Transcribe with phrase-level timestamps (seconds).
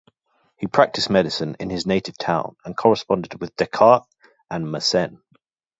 [0.57, 4.07] He practised medicine in his native town and corresponded with Descartes
[4.49, 5.21] and Mersenne.